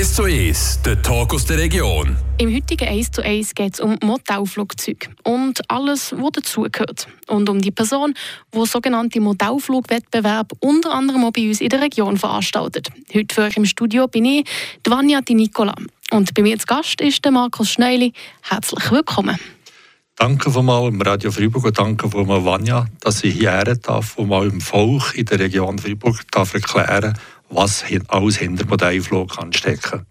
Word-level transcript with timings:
1 0.00 0.14
zu 0.14 0.22
1, 0.22 0.80
der 0.82 1.02
Talk 1.02 1.34
aus 1.34 1.44
der 1.44 1.58
Region. 1.58 2.16
Im 2.38 2.54
heutigen 2.54 2.88
1 2.88 3.10
zu 3.10 3.22
1 3.22 3.54
geht 3.54 3.74
es 3.74 3.80
um 3.80 3.98
Modellflugzeuge 4.02 5.10
und 5.24 5.60
alles, 5.70 6.14
was 6.16 6.30
dazugehört. 6.32 7.06
Und 7.26 7.50
um 7.50 7.60
die 7.60 7.70
Person, 7.70 8.14
die 8.54 8.64
sogenannte 8.64 9.20
Modellflugwettbewerb 9.20 10.52
unter 10.60 10.94
anderem 10.94 11.24
auch 11.24 11.32
bei 11.32 11.46
uns 11.46 11.60
in 11.60 11.68
der 11.68 11.82
Region 11.82 12.16
veranstaltet. 12.16 12.88
Heute 13.12 13.34
für 13.34 13.42
euch 13.42 13.58
im 13.58 13.66
Studio 13.66 14.08
bin 14.08 14.24
ich, 14.24 14.48
Vanja 14.88 15.20
Di 15.20 15.34
Nicola. 15.34 15.74
Und 16.12 16.32
bei 16.32 16.40
mir 16.40 16.58
zu 16.58 16.64
Gast 16.64 16.98
ist 17.02 17.22
der 17.22 17.32
Markus 17.32 17.72
Schneuli. 17.72 18.14
Herzlich 18.40 18.90
willkommen. 18.90 19.38
Danke 20.16 20.50
von 20.50 20.64
mal 20.64 20.88
im 20.88 21.02
Radio 21.02 21.30
Freiburg 21.30 21.66
und 21.66 21.78
danke 21.78 22.08
von 22.08 22.26
mal 22.26 22.42
Vanja, 22.42 22.86
dass 23.00 23.22
ich 23.22 23.34
hierher 23.34 23.76
darf 23.76 24.16
und 24.16 24.28
mal 24.28 24.46
im 24.46 24.62
Volk 24.62 25.14
in 25.14 25.26
der 25.26 25.40
Region 25.40 25.78
Freiburg 25.78 26.22
darf 26.30 26.54
erklären 26.54 27.18
was 27.50 27.84
alles 28.08 28.36
hinter 28.38 28.66
Modellflug 28.66 29.36
kann 29.36 29.52
stecken 29.52 30.06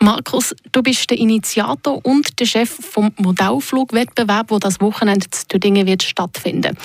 Markus, 0.00 0.54
du 0.70 0.80
bist 0.80 1.10
der 1.10 1.18
Initiator 1.18 2.04
und 2.04 2.38
der 2.38 2.46
Chef 2.46 2.70
vom 2.70 3.10
Modellflugwettbewerb, 3.16 4.52
wo 4.52 4.60
das 4.60 4.80
Wochenende 4.80 5.26
zu 5.28 5.58
Dingen 5.58 5.88
wird 5.88 6.04
stattfinden. 6.04 6.78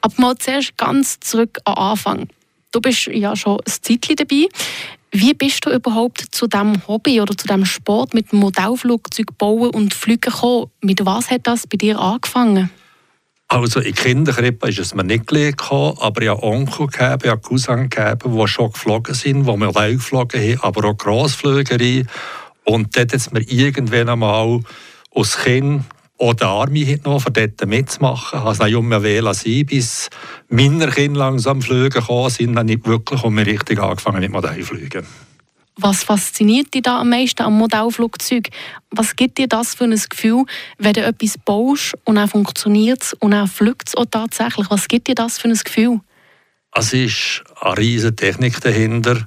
Aber 0.00 0.14
mal 0.18 0.38
zuerst 0.38 0.76
ganz 0.76 1.18
zurück 1.18 1.58
am 1.64 1.74
Anfang. 1.74 2.28
Du 2.70 2.80
bist 2.80 3.08
ja 3.08 3.34
schon 3.34 3.58
ein 3.58 3.72
Zeitchen 3.82 4.14
dabei. 4.14 4.46
Wie 5.10 5.34
bist 5.34 5.66
du 5.66 5.70
überhaupt 5.70 6.26
zu 6.30 6.46
diesem 6.46 6.86
Hobby 6.86 7.20
oder 7.20 7.36
zu 7.36 7.48
diesem 7.48 7.64
Sport 7.64 8.14
mit 8.14 8.32
Modellflugzeug 8.32 9.36
bauen 9.36 9.70
und 9.70 9.92
fliegen 9.92 10.20
gekommen? 10.20 10.70
Mit 10.80 11.04
was 11.04 11.28
hat 11.28 11.48
das 11.48 11.66
bei 11.66 11.76
dir 11.76 11.98
angefangen? 11.98 12.70
Also 13.52 13.80
in 13.80 13.96
Kinderkrippe 13.96 14.68
ist 14.68 14.78
es 14.78 14.94
mir 14.94 15.02
nicht 15.02 15.26
gekommen, 15.26 15.96
aber 15.98 16.22
ich 16.22 16.28
habe 16.28 16.40
Onkel 16.44 16.86
gegeben, 16.86 17.18
ich 17.24 17.30
habe 17.30 17.40
Cousin 17.40 17.90
gegeben, 17.90 18.38
die 18.38 18.46
schon 18.46 18.70
geflogen 18.70 19.12
sind, 19.12 19.44
die 19.44 19.56
Modell 19.56 19.94
geflogen 19.94 20.40
haben, 20.40 20.60
aber 20.60 20.88
auch 20.88 20.96
Grossflügerei. 20.96 22.04
Und 22.62 22.96
dort 22.96 23.12
hat 23.12 23.14
es 23.14 23.32
mir 23.32 23.40
irgendwann 23.40 24.08
einmal 24.08 24.60
als 25.12 25.36
Kind 25.36 25.82
auch 26.16 26.34
die 26.34 26.44
Arme 26.44 26.84
genommen, 26.84 27.24
um 27.26 27.32
dort 27.32 27.66
mitzumachen. 27.66 28.38
Ich 28.38 28.44
habe 28.44 28.52
es 28.52 28.60
nicht 28.60 29.02
wählen 29.02 29.34
sein, 29.34 29.66
bis 29.66 30.10
meine 30.48 30.86
Kinder 30.86 31.18
langsam 31.18 31.60
fliegen 31.60 31.90
gekommen 31.90 32.30
sind, 32.30 32.54
dann 32.54 32.68
ich 32.68 32.86
wirklich 32.86 33.24
um 33.24 33.34
mich 33.34 33.46
richtig 33.46 33.80
angefangen 33.80 34.20
mit 34.20 34.30
Modellflügen. 34.30 35.04
Was 35.82 36.04
fasziniert 36.04 36.74
dich 36.74 36.82
da 36.82 37.00
am 37.00 37.08
meisten 37.08 37.42
am 37.42 37.56
Modellflugzeug? 37.56 38.50
Was 38.90 39.16
gibt 39.16 39.38
dir 39.38 39.48
das 39.48 39.74
für 39.74 39.84
ein 39.84 39.98
Gefühl, 40.10 40.44
wenn 40.76 40.92
du 40.92 41.02
etwas 41.02 41.38
baust 41.38 41.94
und 42.04 42.18
auch 42.18 42.28
funktioniert 42.28 43.16
und 43.20 43.32
auch 43.32 43.48
fliegt 43.48 43.88
es 43.88 43.96
auch 43.96 44.04
tatsächlich? 44.04 44.70
Was 44.70 44.88
gibt 44.88 45.08
dir 45.08 45.14
das 45.14 45.38
für 45.38 45.48
ein 45.48 45.54
Gefühl? 45.54 46.00
Es 46.74 46.92
ist 46.92 47.44
eine 47.62 47.78
riesige 47.78 48.14
Technik 48.14 48.60
dahinter, 48.60 49.26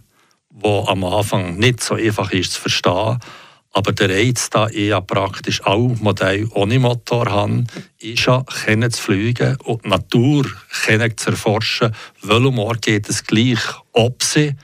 die 0.51 0.67
am 0.67 1.03
Anfang 1.05 1.57
nicht 1.57 1.83
so 1.83 1.95
einfach 1.95 2.31
ist 2.31 2.53
zu 2.53 2.61
verstehen. 2.61 3.17
Aber 3.71 3.91
der 3.91 4.11
Reiz, 4.11 4.51
da 4.51 4.67
ich 4.67 4.89
ja 4.89 5.01
praktisch 5.01 5.59
alle 5.65 5.95
Modelle 6.01 6.47
ohne 6.51 6.77
Motor 6.77 7.31
habe, 7.31 7.63
ist 7.97 8.27
ja, 8.27 8.43
können 8.43 8.91
zu 8.91 9.01
fliegen 9.01 9.57
und 9.63 9.85
die 9.85 9.89
Natur 9.89 10.45
können 10.85 11.17
zu 11.17 11.31
erforschen. 11.31 11.95
Welchem 12.21 12.59
Ort 12.59 12.83
geht 12.83 13.09
es 13.09 13.23
gleich, 13.23 13.59
ob 13.91 14.21
sie 14.21 14.55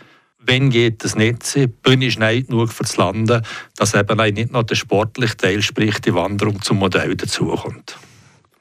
wenn 0.49 0.71
geht 0.71 1.03
das 1.03 1.15
nicht, 1.15 1.43
bin 1.83 2.01
ich 2.01 2.13
schnell 2.13 2.41
genug 2.41 2.73
fürs 2.73 2.97
Landen, 2.97 3.43
dass 3.75 3.93
eben 3.93 4.33
nicht 4.33 4.51
noch 4.51 4.63
der 4.63 4.75
sportliche 4.75 5.37
Teil, 5.37 5.61
sprich 5.61 5.99
die 5.99 6.13
Wanderung 6.15 6.59
zum 6.63 6.79
Modell 6.79 7.15
dazukommt. 7.15 7.97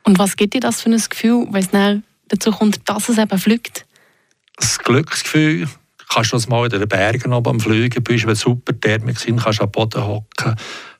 Und 0.05 0.19
was 0.19 0.37
gibt 0.37 0.53
dir 0.53 0.61
das 0.61 0.83
für 0.83 0.91
ein 0.91 1.03
Gefühl, 1.09 1.47
wenn 1.51 1.63
es 1.63 2.03
dazu 2.29 2.51
kommt, 2.51 2.87
dass 2.89 3.09
es 3.09 3.17
eben 3.17 3.39
fliegt? 3.39 3.87
Das 4.57 4.79
Glücksgefühl, 4.79 5.67
kannst 6.11 6.33
du 6.33 6.37
das 6.37 6.49
mal 6.49 6.65
in 6.65 6.79
den 6.79 6.89
Bergen 6.89 7.33
oben 7.33 7.53
am 7.53 7.61
Fliegen 7.61 8.05
bist, 8.05 8.27
wenn 8.27 8.35
super 8.35 8.79
Thermik 8.79 9.19
sind, 9.19 9.41
kannst 9.41 9.61
du 9.61 9.65
am 9.65 9.71
Boden 9.71 10.05
hocken, 10.05 10.57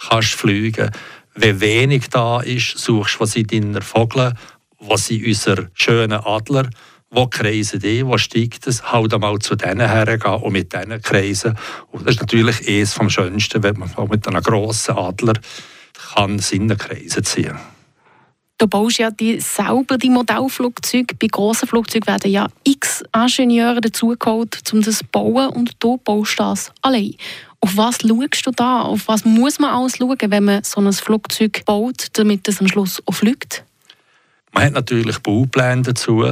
kannst 0.09 0.35
fliegen. 0.35 0.91
Wenn 1.35 1.61
wenig 1.61 2.09
da 2.09 2.41
ist, 2.41 2.79
suchst 2.79 3.17
du, 3.17 3.21
was 3.21 3.33
sind 3.33 3.53
deine 3.53 3.83
Vögel, 3.83 4.33
was 4.81 5.07
sind 5.07 5.27
unsere 5.27 5.71
schönen 5.75 6.19
Adler, 6.19 6.71
wo 7.11 7.27
kreisen 7.27 7.81
die, 7.81 8.05
wo 8.07 8.19
steigt 8.19 8.67
es, 8.67 8.93
halt 8.93 9.15
einmal 9.15 9.39
zu 9.39 9.57
denen 9.57 9.89
hergehen 9.89 10.35
und 10.35 10.53
mit 10.53 10.73
denen 10.73 11.01
kreisen. 11.01 11.57
Und 11.91 12.07
das 12.07 12.17
ist 12.17 12.21
natürlich 12.21 12.69
eines 12.69 12.93
vom 12.93 13.09
Schönsten, 13.09 13.63
wenn 13.63 13.79
man 13.79 13.91
mit 14.09 14.27
einem 14.27 14.43
grossen 14.43 14.97
Adler 14.97 15.35
kann 16.13 16.39
Sinnenkreise 16.39 17.23
ziehen 17.23 17.49
kann. 17.49 17.61
Du 18.59 18.67
baust 18.67 18.99
ja 18.99 19.13
die, 19.13 19.39
selber 19.39 19.99
die 19.99 20.11
Modellflugzeuge. 20.11 21.15
Bei 21.15 21.29
grossen 21.29 21.69
Flugzeugen 21.69 22.09
werden 22.09 22.31
ja 22.31 22.49
x 22.65 23.05
Ingenieure 23.15 23.81
dazugeholt, 23.81 24.61
um 24.73 24.83
das 24.83 24.99
zu 24.99 25.05
bauen 25.13 25.51
und 25.51 25.77
du 25.79 25.97
baust 25.99 26.41
das 26.41 26.73
allein. 26.83 27.15
Auf 27.61 27.77
was 27.77 27.99
schaust 28.01 28.47
du 28.47 28.51
da? 28.51 28.83
Auf 28.83 29.07
was 29.07 29.25
muss 29.25 29.61
man 29.61 29.71
alles 29.71 29.97
schauen, 29.97 30.19
wenn 30.21 30.45
man 30.45 30.65
so 30.65 30.81
ein 30.81 30.93
Flugzeug 30.93 31.65
baut, 31.67 32.09
damit 32.15 32.49
es 32.49 32.61
am 32.61 32.67
Schluss 32.67 33.01
auch 33.07 33.13
fliegt? 33.13 33.65
Man 34.53 34.65
hat 34.65 34.73
natürlich 34.73 35.19
Baupläne 35.19 35.83
dazu. 35.83 36.25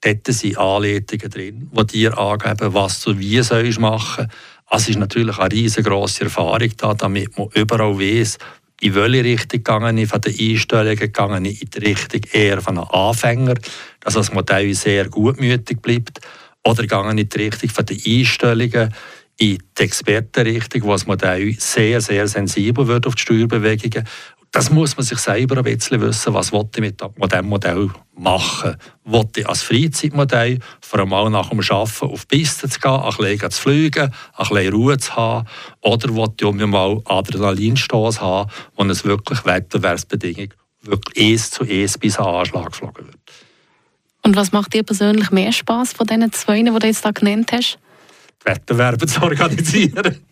Dort 0.00 0.26
sind 0.26 0.58
Anleitungen 0.58 1.30
drin, 1.30 1.70
die 1.72 1.86
dir 1.86 2.18
angeben, 2.18 2.74
was 2.74 3.00
du 3.00 3.18
wie 3.18 3.42
sollst 3.42 3.80
machen 3.80 4.26
sollst. 4.26 4.32
Es 4.70 4.88
ist 4.88 4.98
natürlich 4.98 5.38
eine 5.38 5.52
riesengroße 5.52 6.24
Erfahrung 6.24 6.70
da, 6.76 6.94
damit 6.94 7.38
man 7.38 7.48
überall 7.54 7.98
weiß, 7.98 8.38
in 8.80 8.94
welche 8.94 9.24
Richtung 9.24 9.62
gegangen 9.62 9.98
ich, 9.98 10.08
von 10.08 10.20
den 10.20 10.38
Einstellungen 10.38 10.96
gegangen 10.96 11.44
in 11.44 11.56
die 11.56 11.78
Richtung 11.78 12.20
eher 12.32 12.60
von 12.60 12.78
einem 12.78 12.88
Anfänger, 12.88 13.54
dass 14.00 14.14
das 14.14 14.32
Modell 14.32 14.74
sehr 14.74 15.08
gutmütig 15.08 15.80
bleibt, 15.80 16.20
oder 16.64 16.82
gegangen 16.82 17.16
in 17.16 17.28
die 17.28 17.38
Richtung 17.38 17.70
von 17.70 17.86
den 17.86 18.00
Einstellungen 18.04 18.92
in 19.38 19.58
die 19.78 19.82
Expertenrichtung, 19.82 20.82
wo 20.82 20.92
das 20.92 21.06
Modell 21.06 21.54
sehr, 21.58 22.00
sehr 22.00 22.26
sensibel 22.26 22.86
wird 22.86 23.06
auf 23.06 23.14
die 23.14 23.22
Steuerbewegungen 23.22 24.06
das 24.56 24.70
muss 24.70 24.96
man 24.96 25.04
sich 25.04 25.18
selber 25.18 25.58
ein 25.58 25.64
bisschen 25.64 26.00
wissen, 26.00 26.32
was 26.32 26.50
ich 26.50 26.80
mit 26.80 26.98
diesem 26.98 27.46
Modell 27.46 27.90
machen 28.16 28.76
will. 29.04 29.28
ich 29.36 29.46
als 29.46 29.62
Freizeitmodell 29.62 30.60
vor 30.80 31.00
allem 31.00 31.32
nach 31.32 31.50
dem 31.50 31.60
Arbeiten 31.60 32.06
auf 32.06 32.24
die 32.24 32.38
Piste 32.38 32.66
zu 32.66 32.80
gehen, 32.80 32.90
ein 32.90 33.14
bisschen 33.18 33.50
zu 33.50 33.60
fliegen, 33.60 34.04
ein 34.04 34.48
bisschen 34.48 34.72
Ruhe 34.72 34.96
zu 34.96 35.14
haben 35.14 35.46
oder 35.82 36.08
will 36.08 36.32
ich 36.40 36.46
um 36.46 36.70
mal 36.70 37.02
Adrenalinstoß 37.04 38.22
haben, 38.22 38.50
wo 38.76 38.84
es 38.84 39.04
wirklich 39.04 39.44
wettbewerbsbedingt 39.44 40.56
wirklich 40.80 41.32
eins 41.32 41.50
zu 41.50 41.64
eins 41.64 41.98
bis 41.98 42.18
an 42.18 42.36
Anschlag 42.36 42.72
geflogen 42.72 43.08
wird. 43.08 43.18
Und 44.22 44.36
was 44.36 44.52
macht 44.52 44.72
dir 44.72 44.84
persönlich 44.84 45.30
mehr 45.30 45.52
Spaß 45.52 45.92
von 45.92 46.06
diesen 46.06 46.32
zwei, 46.32 46.62
die 46.62 46.70
du 46.70 46.86
jetzt 46.86 47.04
da 47.04 47.10
genannt 47.10 47.52
hast? 47.52 47.78
Wettbewerbe 48.42 49.06
zu 49.06 49.20
organisieren. 49.20 50.24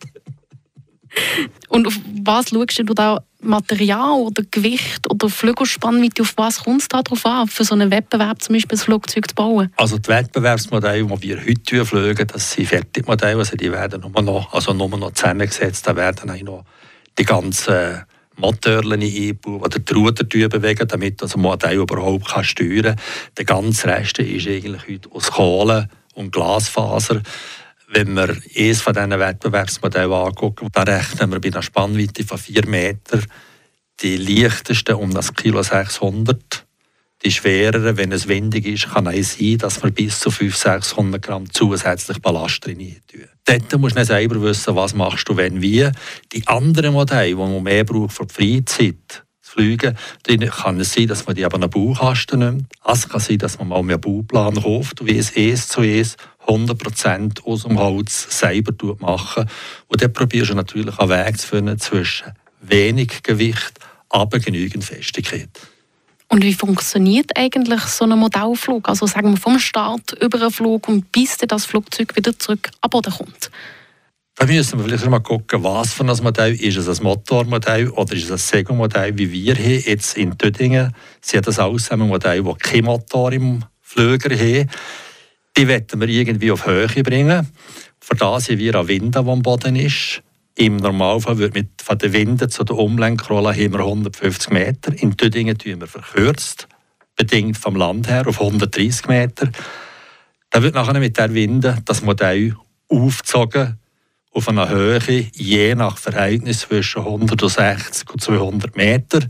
Und 1.69 1.87
auf 1.87 1.95
was 2.23 2.49
schaust 2.49 2.79
du 2.79 2.95
da? 2.95 3.23
Material 3.45 4.21
oder 4.21 4.43
Gewicht 4.51 5.11
oder 5.11 5.29
Flügelspannweite? 5.29 6.23
Auf 6.23 6.35
was 6.37 6.65
kommt 6.65 6.83
es 6.83 6.89
da 6.89 7.03
drauf 7.03 7.25
an, 7.27 7.49
für 7.49 7.65
so 7.65 7.75
einen 7.75 7.91
Wettbewerb 7.91 8.43
zum 8.43 8.55
Beispiel 8.55 8.79
ein 8.79 8.81
Flugzeug 8.81 9.29
zu 9.29 9.35
bauen? 9.35 9.73
Also 9.77 9.99
die 9.99 10.09
Wettbewerbsmodelle, 10.09 11.05
die 11.05 11.29
wir 11.29 11.41
heute 11.47 11.85
fliegen, 11.85 12.27
das 12.27 12.53
sind 12.53 12.67
Fertigmodelle, 12.67 13.39
also 13.39 13.57
die 13.57 13.71
werden 13.71 14.01
nur 14.01 14.23
noch, 14.23 14.53
also 14.53 14.73
nur 14.73 14.89
noch 14.89 15.13
zusammengesetzt, 15.13 15.87
da 15.87 15.95
werden 15.97 16.31
auch 16.31 16.43
noch 16.43 16.65
die 17.19 17.25
ganzen 17.25 18.05
Motoren 18.37 19.01
einbauen 19.01 19.61
oder 19.61 19.79
die 19.79 19.93
Ruder 19.93 20.25
bewegen, 20.25 20.89
damit 20.89 21.23
das 21.23 21.37
Modell 21.37 21.77
überhaupt 21.77 22.29
kann 22.29 22.45
steuern 22.45 22.83
kann. 22.83 23.01
Der 23.37 23.45
ganze 23.45 23.89
Rest 23.89 24.19
ist 24.19 24.47
eigentlich 24.49 24.89
heute 24.89 25.11
aus 25.13 25.31
Kohle 25.31 25.89
und 26.15 26.33
Glasfaser. 26.33 27.23
Wenn 27.95 28.15
wir 28.15 28.37
eines 28.57 28.81
von 28.81 28.93
diesen 28.93 29.11
Wettbewerbsmodellen 29.11 30.13
angucken, 30.13 30.69
dann 30.73 30.89
rechnen 30.89 31.31
wir 31.31 31.41
bei 31.41 31.51
einer 31.51 31.63
Spannweite 31.63 32.25
von 32.25 32.39
4 32.39 32.67
Metern 32.67 33.25
die 34.01 34.17
leichtesten 34.17 34.97
um 34.97 35.15
das 35.15 35.33
Kilo 35.33 35.63
600. 35.63 36.67
Die 37.25 37.31
schwereren, 37.31 37.97
wenn 37.97 38.11
es 38.11 38.27
windig 38.27 38.67
ist, 38.67 38.93
kann 38.93 39.07
es 39.07 39.39
sein, 39.39 39.59
dass 39.59 39.81
wir 39.81 39.93
bis 39.93 40.19
zu 40.19 40.33
500, 40.33 40.83
600 40.83 41.23
Gramm 41.23 41.49
zusätzlich 41.53 42.19
Ballast 42.19 42.67
drin 42.67 42.97
tun. 43.07 43.29
Dort 43.45 43.81
musst 43.81 43.97
du 43.97 44.05
selber 44.05 44.43
wissen, 44.43 44.75
was 44.75 44.93
machst 44.93 45.29
du, 45.29 45.37
wenn 45.37 45.63
wie. 45.63 45.89
Die 46.33 46.47
anderen 46.49 46.95
Modelle, 46.95 47.29
die 47.29 47.35
man 47.37 47.63
mehr 47.63 47.85
braucht 47.85 48.13
für 48.13 48.27
die 48.27 48.35
Freizeit, 48.35 49.25
Fliegen, 49.55 49.97
dann 50.25 50.41
kann 50.51 50.81
es 50.81 50.93
sein, 50.93 51.07
dass 51.07 51.27
man 51.27 51.37
die 51.37 51.45
aber 51.45 51.57
einen 51.57 51.71
Baukasten 51.71 52.41
nimmt. 52.41 52.67
Es 52.85 53.09
kann 53.09 53.21
sein, 53.21 53.39
dass 53.39 53.59
man 53.59 53.69
mal 53.69 53.79
einen 53.79 54.01
Bauplan 54.01 54.61
kauft, 54.61 55.07
wie 55.07 55.17
es 55.19 55.37
eins 55.37 55.69
zu 55.69 55.81
eins 55.81 56.17
100% 56.47 57.45
aus 57.45 57.63
dem 57.63 57.79
Holz 57.79 58.39
selber 58.39 58.97
machen. 58.99 59.49
Und 59.89 60.03
dann 60.03 60.13
probierst 60.13 60.51
du 60.51 60.55
natürlich 60.55 60.99
einen 60.99 61.11
Weg 61.11 61.39
zu 61.39 61.47
finden 61.47 61.79
zwischen 61.79 62.33
wenig 62.61 63.23
Gewicht, 63.23 63.79
aber 64.09 64.39
genügend 64.39 64.85
Festigkeit. 64.85 65.49
Und 66.29 66.43
wie 66.43 66.55
funktioniert 66.55 67.37
eigentlich 67.37 67.83
so 67.83 68.05
ein 68.05 68.19
Modellflug? 68.19 68.89
Also 68.89 69.07
sagen 69.07 69.31
wir 69.31 69.37
vom 69.37 69.59
Start 69.59 70.17
über 70.21 70.41
einen 70.41 70.51
Flug 70.51 70.89
und 70.89 71.13
bis 71.13 71.37
das 71.37 71.65
Flugzeug 71.65 72.17
wieder 72.17 72.37
zurück 72.39 72.71
am 72.81 72.91
Boden 72.91 73.13
kommt? 73.13 73.51
Da 74.37 74.47
müssen 74.47 74.79
wir 74.79 74.85
vielleicht 74.85 75.09
mal 75.09 75.21
gucken, 75.21 75.63
was 75.63 75.93
für 75.93 76.05
ein 76.05 76.23
Modell 76.23 76.55
ist 76.55 76.77
es 76.77 76.99
ein 76.99 77.05
Motormodell 77.05 77.89
oder 77.91 78.15
ist 78.15 78.25
es 78.25 78.31
ein 78.33 78.39
Segomodell, 78.39 79.17
wie 79.17 79.31
wir 79.31 79.55
hier 79.55 79.79
jetzt 79.79 80.19
in 80.19 80.37
Töttingen. 80.37 80.93
Sie 81.21 81.39
hat 81.39 81.47
das 81.47 81.61
alles 81.61 81.91
ein 81.93 82.01
Modell, 82.01 82.43
das 82.43 82.59
kein 82.59 82.85
Motor 82.85 83.33
im 83.33 83.65
Flüger 83.81 84.37
haben. 84.37 84.69
Die 85.57 85.69
wollen 85.69 85.87
wir 86.01 86.09
irgendwie 86.09 86.51
auf 86.51 86.67
Höhe 86.67 86.89
bringen. 87.05 87.49
Für 88.01 88.17
das 88.17 88.49
haben 88.49 88.59
wir 88.59 88.75
einen 88.75 88.89
Wind, 88.89 89.15
der 89.15 89.25
am 89.25 89.41
Boden 89.41 89.77
ist. 89.77 90.21
Im 90.57 90.79
Normalfall 90.79 91.39
wird 91.39 91.55
mit 91.55 91.81
von 91.81 91.99
den 91.99 92.13
Winden 92.13 92.51
zu 92.51 92.65
der 92.65 92.77
Umlenkrolle 92.77 93.51
haben 93.51 93.73
wir 93.73 93.81
150 93.81 94.51
Meter. 94.51 94.93
In 95.01 95.17
Tüdingen 95.17 95.57
tun 95.57 95.81
wir 95.81 95.87
verkürzt, 95.87 96.67
bedingt 97.15 97.57
vom 97.57 97.77
Land 97.77 98.09
her, 98.09 98.27
auf 98.27 98.41
130 98.41 99.07
Meter. 99.07 99.51
Da 100.51 100.63
wird 100.63 100.75
nachher 100.75 100.99
mit 100.99 101.19
der 101.19 101.33
Winde 101.35 101.79
das 101.85 102.03
Modell 102.03 102.57
aufgezogen 102.89 103.79
auf 104.35 104.49
einer 104.49 104.69
Höhe 104.69 105.29
je 105.33 105.75
nach 105.75 105.97
Verhältnis 105.97 106.61
zwischen 106.61 107.03
160 107.03 108.11
und 108.11 108.21
200 108.21 108.77
Meter. 108.77 109.21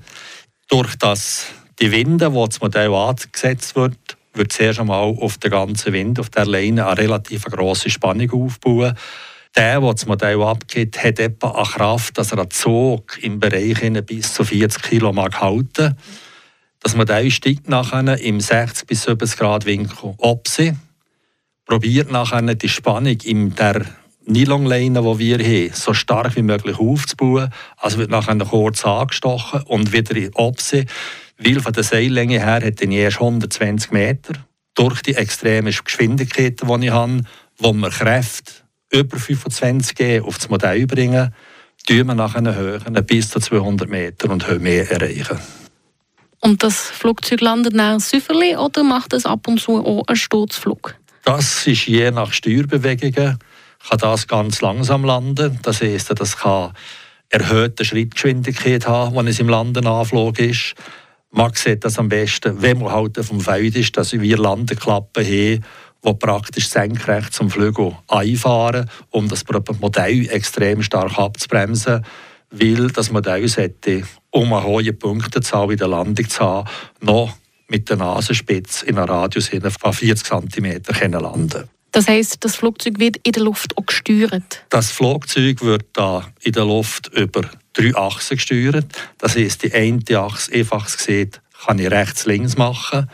Durch 0.68 0.96
das 0.96 1.46
die 1.80 1.92
Winde, 1.92 2.32
wo 2.32 2.46
das 2.46 2.60
Modell 2.60 2.92
angesetzt 2.94 3.76
wird, 3.76 3.98
wird 4.32 4.52
zuerst 4.52 4.80
einmal 4.80 5.14
auf 5.20 5.38
der 5.38 5.50
ganzen 5.50 5.92
Wind, 5.92 6.18
auf 6.18 6.30
der 6.30 6.46
Leine, 6.46 6.86
eine 6.86 6.98
relativ 6.98 7.44
grosse 7.44 7.90
Spannung 7.90 8.30
aufbauen. 8.30 8.94
Der, 9.56 9.80
der 9.80 9.92
das 9.92 10.06
Modell 10.06 10.42
abgibt, 10.42 11.02
hat 11.02 11.20
etwa 11.20 11.50
eine 11.52 11.64
Kraft, 11.64 12.18
dass 12.18 12.32
er 12.32 12.38
einen 12.38 12.50
Zug 12.50 13.22
im 13.22 13.38
Bereich 13.38 13.80
bis 14.04 14.34
zu 14.34 14.44
40 14.44 14.82
kg 14.82 15.12
mag 15.12 15.40
halten 15.40 15.96
Das 16.80 16.96
Modell 16.96 17.30
steigt 17.30 17.68
nachher 17.68 18.18
im 18.20 18.40
60 18.40 18.86
bis 18.86 19.02
70 19.02 19.36
Grad 19.36 19.66
Winkel 19.66 20.14
ab 20.20 20.48
sie, 20.48 20.72
probiert 21.66 22.10
nachher 22.10 22.42
die 22.54 22.68
Spannung 22.68 23.18
in 23.22 23.54
der 23.54 23.86
Nylonleine, 24.26 25.02
die 25.02 25.18
wir 25.18 25.38
haben, 25.38 25.74
so 25.74 25.94
stark 25.94 26.36
wie 26.36 26.42
möglich 26.42 26.78
aufzubauen. 26.78 27.50
Also 27.76 27.98
wird 27.98 28.10
nachher 28.10 28.36
kurz 28.38 28.84
angestochen 28.84 29.62
und 29.62 29.92
wieder 29.92 30.16
in 30.16 30.34
Obse. 30.34 30.86
Weil 31.38 31.60
von 31.60 31.72
der 31.72 31.82
Seillänge 31.82 32.40
her 32.40 32.62
hat 32.64 32.80
er 32.80 32.88
erst 32.88 33.20
120 33.20 33.90
Meter. 33.90 34.34
Durch 34.74 35.02
die 35.02 35.14
extremen 35.14 35.72
Geschwindigkeiten, 35.84 36.68
die 36.68 36.86
ich 36.86 36.92
habe, 36.92 37.20
wo 37.58 37.72
wir 37.72 37.90
Kräfte 37.90 38.52
über 38.90 39.18
25 39.18 39.94
G 39.94 40.20
auf 40.20 40.38
das 40.38 40.48
Modell 40.48 40.86
bringen, 40.86 41.34
tun 41.86 42.06
wir 42.06 42.14
nach 42.14 42.34
einer 42.34 42.54
Höhe 42.54 42.80
bis 43.02 43.30
zu 43.30 43.40
200 43.40 43.88
Meter 43.88 44.30
und 44.30 44.60
mehr 44.60 44.90
erreichen. 44.90 45.38
Und 46.40 46.62
das 46.62 46.90
Flugzeug 46.90 47.40
landet 47.40 47.74
nach 47.74 48.00
Süfferli 48.00 48.56
oder 48.56 48.82
macht 48.82 49.12
es 49.12 49.26
ab 49.26 49.48
und 49.48 49.60
zu 49.60 49.84
auch 49.84 50.06
einen 50.06 50.16
Sturzflug? 50.16 50.94
Das 51.24 51.66
ist 51.66 51.86
je 51.86 52.10
nach 52.10 52.32
Steuerbewegungen 52.32 53.38
kann 53.88 53.98
das 53.98 54.26
ganz 54.26 54.60
langsam 54.60 55.04
landen. 55.04 55.58
Das 55.62 55.80
heisst, 55.80 56.12
das 56.18 56.36
kann 56.36 56.72
erhöhte 57.28 57.84
Schrittgeschwindigkeit 57.84 58.86
haben, 58.86 59.16
wenn 59.16 59.26
es 59.26 59.40
im 59.40 59.48
Landenanflug 59.48 60.38
ist. 60.38 60.74
Man 61.30 61.52
sieht 61.54 61.84
das 61.84 61.98
am 61.98 62.08
besten, 62.08 62.62
wenn 62.62 62.78
man 62.78 62.92
halt 62.92 63.18
auf 63.18 63.28
dem 63.28 63.40
Feld 63.40 63.74
ist, 63.74 63.96
dass 63.96 64.12
wir 64.12 64.38
Landeklappen 64.38 65.24
haben, 65.24 65.64
die 66.04 66.14
praktisch 66.14 66.68
senkrecht 66.68 67.32
zum 67.32 67.50
Flügel 67.50 67.96
einfahren, 68.08 68.88
um 69.10 69.28
das 69.28 69.44
Modell 69.80 70.28
extrem 70.30 70.82
stark 70.82 71.18
abzubremsen, 71.18 72.04
weil 72.50 72.88
das 72.88 73.10
Modell 73.10 73.48
sollte, 73.48 74.04
um 74.30 74.52
eine 74.52 74.64
hohe 74.64 74.92
Punktezahl 74.92 75.72
in 75.72 75.78
der 75.78 75.88
Landung 75.88 76.28
zu 76.28 76.40
haben, 76.40 76.68
noch 77.00 77.36
mit 77.66 77.88
der 77.88 77.96
Nasenspitze 77.96 78.86
in 78.86 78.98
einem 78.98 79.08
Radius 79.08 79.50
von 79.80 79.92
40 79.92 80.52
cm 80.52 80.82
landen 81.20 81.73
das 81.94 82.08
heißt, 82.08 82.38
das 82.40 82.56
Flugzeug 82.56 82.98
wird 82.98 83.18
in 83.18 83.32
der 83.32 83.44
Luft 83.44 83.78
auch 83.78 83.86
gesteuert? 83.86 84.64
Das 84.70 84.90
Flugzeug 84.90 85.62
wird 85.62 85.84
da 85.92 86.26
in 86.42 86.52
der 86.52 86.64
Luft 86.64 87.08
über 87.14 87.48
drei 87.72 87.94
Achsen 87.94 88.36
gesteuert. 88.36 88.86
Das 89.18 89.36
heißt, 89.36 89.62
die 89.62 89.72
eine 89.72 90.18
Achse, 90.18 90.52
einfach 90.52 90.84
gesehen, 90.84 91.30
kann 91.64 91.78
ich 91.78 91.88
rechts-links 91.88 92.56
machen. 92.56 93.08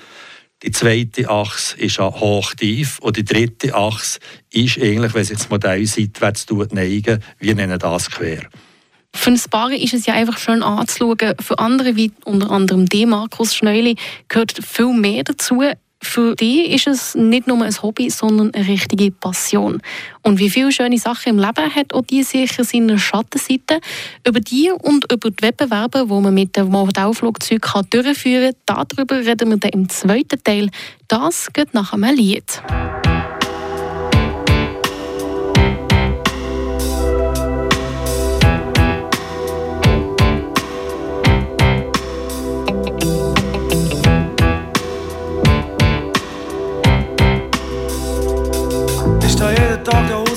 Die 0.62 0.70
zweite 0.70 1.28
Achse 1.28 1.76
ist 1.76 1.98
hoch-tief 1.98 2.98
und 3.00 3.18
die 3.18 3.24
dritte 3.24 3.74
Achse 3.74 4.18
ist 4.50 4.78
eigentlich, 4.78 5.12
wenn 5.12 5.24
sich 5.24 5.36
das 5.36 5.50
Modell 5.50 5.84
seitwärts 5.86 6.46
neigen, 6.70 7.22
wir 7.38 7.54
nennen 7.54 7.78
das 7.78 8.10
quer. 8.10 8.48
Für 9.14 9.30
ein 9.30 9.40
Paar 9.50 9.72
ist 9.72 9.92
es 9.92 10.06
ja 10.06 10.14
einfach 10.14 10.38
schön 10.38 10.62
anzuschauen. 10.62 11.34
Für 11.38 11.58
andere, 11.58 11.96
wie 11.96 12.12
unter 12.24 12.50
anderem 12.50 12.86
die 12.86 13.04
Markus 13.04 13.54
Schneuli, 13.54 13.96
gehört 14.28 14.58
viel 14.64 14.94
mehr 14.94 15.24
dazu 15.24 15.60
für 16.02 16.34
die 16.34 16.72
ist 16.72 16.86
es 16.86 17.14
nicht 17.14 17.46
nur 17.46 17.62
ein 17.62 17.82
Hobby, 17.82 18.08
sondern 18.10 18.54
eine 18.54 18.66
richtige 18.66 19.10
Passion. 19.10 19.82
Und 20.22 20.38
wie 20.38 20.50
viele 20.50 20.72
schöne 20.72 20.98
Sachen 20.98 21.30
im 21.30 21.38
Leben 21.38 21.74
hat 21.74 21.92
auch 21.92 22.02
die 22.02 22.22
sicher 22.22 22.64
seine 22.64 22.98
Schattenseite. 22.98 23.80
Über 24.26 24.40
die 24.40 24.70
und 24.70 25.10
über 25.12 25.30
die 25.30 25.42
Wettbewerbe, 25.42 26.06
die 26.08 26.20
man 26.20 26.34
mit 26.34 26.56
dem 26.56 26.68
Modellflugzeug 26.68 27.66
durchführen 27.90 28.54
kann, 28.66 28.86
darüber 28.96 29.18
reden 29.18 29.50
wir 29.50 29.56
dann 29.58 29.70
im 29.72 29.88
zweiten 29.88 30.42
Teil. 30.42 30.70
Das 31.08 31.52
geht 31.52 31.74
nach 31.74 31.92
einem 31.92 32.14
Lied. 32.14 32.62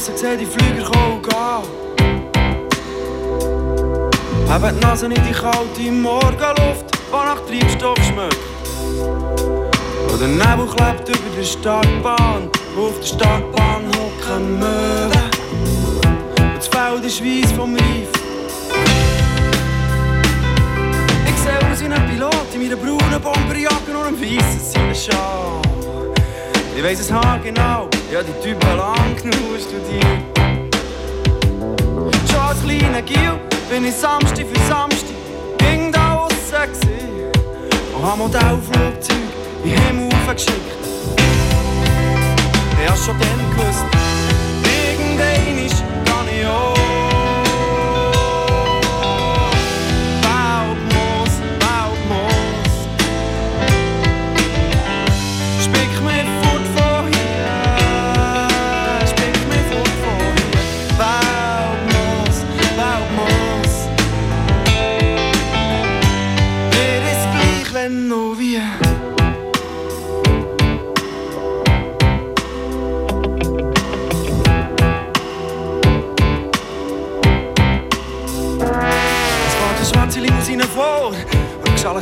Draussen 0.03 0.17
sehe 0.17 0.37
die 0.37 0.45
Flüger 0.45 0.83
kommen 0.83 1.13
und 1.13 1.23
gehen. 1.23 1.63
Haben 4.49 4.75
die 4.75 4.85
Nase 4.85 5.05
in 5.05 5.13
die 5.13 5.31
kalte 5.31 5.91
Morgenluft, 5.91 6.85
die 6.91 7.11
nach 7.11 7.39
Treibstoff 7.47 7.97
schmeckt. 8.05 8.37
Und 10.11 10.19
der 10.21 10.27
Nebel 10.27 10.67
klebt 10.67 11.09
über 11.09 11.35
der 11.35 11.43
Startbahn, 11.43 12.49
auf 12.77 12.99
der 12.99 13.07
Startbahn 13.07 13.83
hocken 13.95 14.59
Möwen. 14.59 15.11
Und 16.39 16.57
das 16.57 16.67
Feld 16.67 17.05
ist 17.05 17.23
weiss 17.23 17.51
vom 17.53 17.75
Reif. 17.75 18.09
Ich 21.27 21.37
sehe 21.41 21.71
aus 21.71 21.81
wie 21.81 21.85
ein 21.85 22.09
Pilot 22.09 22.47
in 22.53 22.61
meiner 22.61 22.75
braunen 22.75 23.21
Bomberjacke 23.21 23.91
und 23.91 24.07
einem 24.07 24.19
weißen 24.21 24.59
Seidenschal. 24.59 25.61
Ich 26.75 26.83
weiss 26.83 26.99
es 26.99 27.13
genau, 27.43 27.87
ja 28.13 28.21
die 28.21 28.47
Typen 28.47 28.77
lang 28.77 29.15
genug 29.15 29.59
studiert. 29.59 30.05
Schon 32.29 32.39
als 32.39 32.61
kleiner 32.63 33.01
Gil 33.01 33.39
bin 33.71 33.85
ich 33.85 33.95
Samstag 33.95 34.45
für 34.45 34.67
Samstag 34.67 35.15
ging 35.57 35.91
da 35.91 36.19
aussen 36.19 36.37
gewesen 36.37 37.31
und 37.95 38.05
hab 38.05 38.17
Modellflugzeug 38.19 39.17
in 39.63 39.71
den 39.71 39.81
Himmel 39.81 40.09
aufgeschickt. 40.13 40.59
Ich 42.83 42.89
hab 42.89 42.97
schon 42.97 43.17
dann 43.19 43.41
gewusst, 43.55 43.85
irgendein 44.63 45.65
ist 45.65 45.83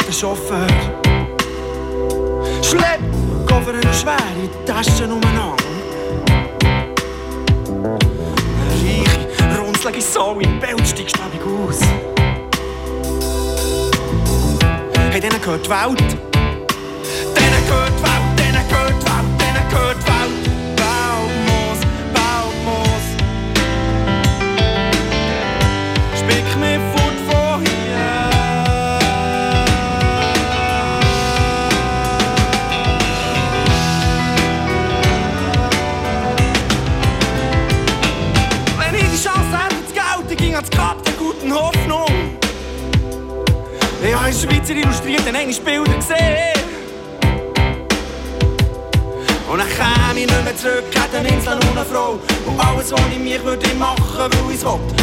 der 0.06 0.14
Chauffeur. 0.14 0.68
Schlepp, 2.62 3.02
Koffer 3.46 3.74
und 3.74 3.96
schwere 3.96 4.66
Taschen 4.66 5.12
umeinander. 5.12 5.56
Reiche, 8.70 9.60
runzlige 9.60 10.02
Sau 10.02 10.40
im 10.40 10.60
Bild 10.60 10.88
steigst 10.88 11.18
aus. 11.20 11.80
Hey, 15.12 15.20
denen 15.20 15.42
gehört 15.42 15.66
die 15.66 15.70
Welt. 15.70 16.31
Weil 54.64 55.01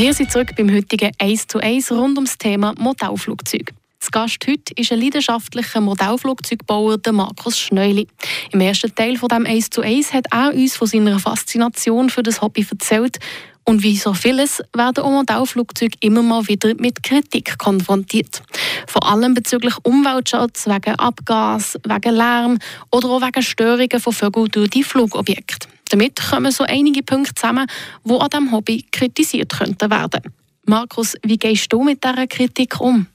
Wir 0.00 0.14
sind 0.14 0.32
zurück 0.32 0.54
beim 0.56 0.72
heutigen 0.72 1.10
1 1.18 1.46
zu 1.46 1.58
1 1.58 1.92
rund 1.92 2.16
ums 2.16 2.38
Thema 2.38 2.72
Modellflugzeug. 2.78 3.74
Das 4.00 4.10
Gast 4.12 4.38
heute 4.48 4.72
ist 4.76 4.90
ein 4.92 4.98
leidenschaftlicher 4.98 5.82
Modellflugzeugbauer, 5.82 6.96
der 6.96 7.12
Markus 7.12 7.58
Schneuli. 7.58 8.08
Im 8.50 8.62
ersten 8.62 8.94
Teil 8.94 9.18
von 9.18 9.28
dem 9.28 9.44
1 9.44 9.68
zu 9.68 9.82
1 9.82 10.14
hat 10.14 10.24
er 10.32 10.54
uns 10.54 10.74
von 10.74 10.88
seiner 10.88 11.18
Faszination 11.18 12.08
für 12.08 12.22
das 12.22 12.40
Hobby 12.40 12.66
erzählt. 12.68 13.18
Und 13.64 13.82
wie 13.82 13.98
so 13.98 14.14
vieles 14.14 14.62
werden 14.74 15.04
auch 15.04 15.10
Modellflugzeuge 15.10 15.98
immer 16.00 16.22
mal 16.22 16.48
wieder 16.48 16.72
mit 16.78 17.02
Kritik 17.02 17.58
konfrontiert. 17.58 18.42
Vor 18.86 19.06
allem 19.06 19.34
bezüglich 19.34 19.74
Umweltschutz, 19.82 20.66
wegen 20.66 20.98
Abgas, 20.98 21.78
wegen 21.84 22.14
Lärm 22.14 22.58
oder 22.90 23.10
auch 23.10 23.20
wegen 23.20 23.42
Störungen 23.42 24.00
von 24.00 24.14
Vögeln 24.14 24.48
durch 24.50 24.70
die 24.70 24.82
Flugobjekte. 24.82 25.68
Damit 25.90 26.18
kommen 26.30 26.50
so 26.52 26.64
einige 26.64 27.02
Punkte 27.02 27.34
zusammen, 27.34 27.66
die 28.02 28.14
an 28.14 28.30
diesem 28.30 28.50
Hobby 28.50 28.86
kritisiert 28.90 29.52
könnten 29.58 29.90
werden. 29.90 30.22
Markus, 30.64 31.16
wie 31.22 31.36
gehst 31.36 31.70
du 31.70 31.82
mit 31.82 32.02
dieser 32.02 32.26
Kritik 32.26 32.80
um? 32.80 33.06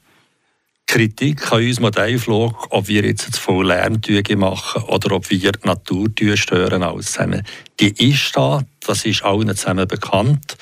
Kritik 0.88 1.51
an 1.51 1.63
uns 1.63 1.80
Modellflug, 1.80 2.68
ob 2.70 2.88
wir 2.88 3.04
jetzt 3.04 3.34
zu 3.34 3.42
voll 3.42 3.68
Lärmtüge 3.68 4.38
machen 4.38 4.84
oder 4.84 5.15
ob 5.15 5.30
wir 5.30 5.51
die 5.51 5.68
Natur 5.68 6.10
stören, 6.36 6.84
alles 6.84 7.12
zusammen. 7.12 7.44
Die 7.80 8.12
ist 8.12 8.36
da, 8.36 8.63
das 8.86 9.06
ist 9.06 9.24
allen 9.24 9.56
zusammen 9.56 9.88
bekannt. 9.88 10.58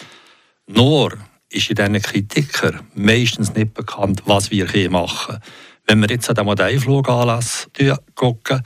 Nur 0.68 1.18
ist 1.50 1.70
in 1.70 1.76
diesen 1.76 2.02
Kritikern 2.02 2.80
meistens 2.96 3.54
nicht 3.54 3.74
bekannt, 3.74 4.24
was 4.26 4.50
wir 4.50 4.68
hier 4.68 4.90
machen. 4.90 5.40
Wenn 5.86 6.00
wir 6.00 6.10
jetzt 6.10 6.30
an 6.30 6.36
den 6.36 6.46
Modellfluganlass 6.46 7.68
gucken, 8.16 8.64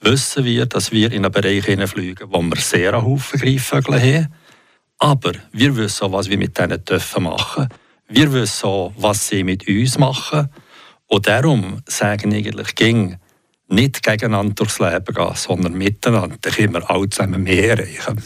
wissen 0.00 0.44
wir, 0.44 0.66
dass 0.66 0.92
wir 0.92 1.12
in 1.12 1.24
einen 1.24 1.32
Bereich 1.32 1.64
hineinfliegen, 1.64 2.28
wo 2.30 2.42
wir 2.42 2.56
sehr 2.56 2.94
einen 2.94 3.04
Haufen 3.04 3.40
Greifvögel 3.40 4.00
haben. 4.00 4.34
Aber 4.98 5.32
wir 5.52 5.76
wissen 5.76 6.04
auch, 6.04 6.12
was 6.12 6.28
wir 6.28 6.38
mit 6.38 6.58
denen 6.58 6.84
dürfen 6.84 7.22
machen. 7.24 7.68
Wir 8.08 8.32
wissen 8.32 8.66
auch, 8.66 8.92
was 8.96 9.28
sie 9.28 9.44
mit 9.44 9.66
uns 9.68 9.98
machen. 9.98 10.48
Und 11.08 11.26
darum 11.26 11.80
sagen 11.86 12.34
eigentlich 12.34 12.74
ging 12.74 13.16
nicht 13.68 14.02
gegeneinander 14.02 14.54
durchs 14.54 14.78
Leben 14.78 15.14
gehen, 15.14 15.34
sondern 15.34 15.74
miteinander. 15.74 16.36
Dann 16.40 16.52
können 16.52 16.74
wir 16.74 16.90
alle 16.90 17.08
zusammen 17.08 17.42
mehr 17.42 17.78
erreichen. 17.78 18.22